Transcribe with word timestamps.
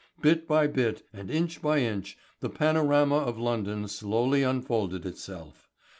Bit 0.19 0.47
by 0.47 0.65
bit 0.65 1.03
and 1.13 1.29
inch 1.29 1.61
by 1.61 1.77
inch 1.81 2.17
the 2.39 2.49
panorama 2.49 3.17
of 3.19 3.37
London 3.37 3.87
slowly 3.87 4.41
unfolded 4.41 5.05
itself. 5.05 5.69